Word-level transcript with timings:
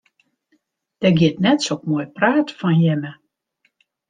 Der 1.01 1.11
giet 1.19 1.37
net 1.43 1.59
sok 1.65 1.81
moai 1.89 2.07
praat 2.15 2.49
fan 2.59 2.77
jimme. 2.83 3.11